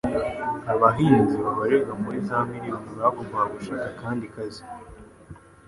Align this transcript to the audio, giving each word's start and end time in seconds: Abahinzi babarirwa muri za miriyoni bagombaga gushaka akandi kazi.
Abahinzi 0.73 1.35
babarirwa 1.43 1.93
muri 2.03 2.17
za 2.27 2.37
miriyoni 2.49 2.91
bagombaga 3.01 3.47
gushaka 3.55 3.83
akandi 3.91 4.25
kazi. 4.33 4.63